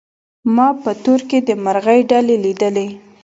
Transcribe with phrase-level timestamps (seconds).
[0.55, 2.87] ما په تور کي د مرغۍ ډلي لیدلې